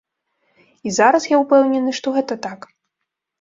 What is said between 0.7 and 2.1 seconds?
І зараз я ўпэўнены,